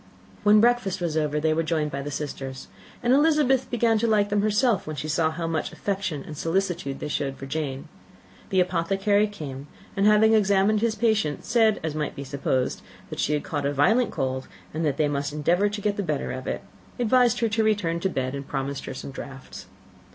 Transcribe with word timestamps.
When 0.41 0.59
breakfast 0.59 0.99
was 0.99 1.15
over, 1.15 1.39
they 1.39 1.53
were 1.53 1.61
joined 1.61 1.91
by 1.91 2.01
the 2.01 2.09
sisters; 2.09 2.69
and 3.03 3.13
Elizabeth 3.13 3.69
began 3.69 3.99
to 3.99 4.07
like 4.07 4.29
them 4.29 4.41
herself, 4.41 4.87
when 4.87 4.95
she 4.95 5.07
saw 5.07 5.29
how 5.29 5.45
much 5.45 5.71
affection 5.71 6.23
and 6.25 6.35
solicitude 6.35 6.99
they 6.99 7.07
showed 7.07 7.37
for 7.37 7.45
Jane. 7.45 7.87
The 8.49 8.61
apothecary 8.61 9.27
came; 9.27 9.67
and 9.95 10.07
having 10.07 10.33
examined 10.33 10.81
his 10.81 10.95
patient, 10.95 11.45
said, 11.45 11.79
as 11.83 11.93
might 11.93 12.15
be 12.15 12.23
supposed, 12.23 12.81
that 13.11 13.19
she 13.19 13.33
had 13.33 13.43
caught 13.43 13.63
a 13.67 13.73
violent 13.73 14.09
cold, 14.09 14.47
and 14.73 14.83
that 14.87 14.97
they 14.97 15.07
must 15.07 15.33
endeavour 15.33 15.69
to 15.69 15.81
get 15.81 15.97
the 15.97 16.01
better 16.01 16.31
of 16.31 16.47
it; 16.47 16.63
advised 16.97 17.39
her 17.41 17.49
to 17.49 17.63
return 17.63 17.99
to 17.99 18.09
bed, 18.09 18.33
and 18.33 18.47
promised 18.47 18.85
her 18.85 18.95
some 18.95 19.11
draughts. 19.11 19.67